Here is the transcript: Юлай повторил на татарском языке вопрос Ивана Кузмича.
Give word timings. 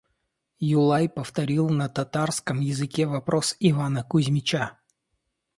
Юлай 0.77 1.07
повторил 1.09 1.69
на 1.69 1.87
татарском 1.87 2.59
языке 2.59 3.05
вопрос 3.05 3.55
Ивана 3.59 4.01
Кузмича. 4.03 4.79